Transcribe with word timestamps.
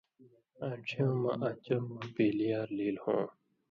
آن٘ڇھیُوں 0.65 1.15
مہ 1.21 1.31
آں 1.47 1.55
چمہۡ 1.65 1.89
مہ 1.93 2.03
پیلیار 2.15 2.67
لیل 2.77 2.95
ہوں۔ 3.03 3.23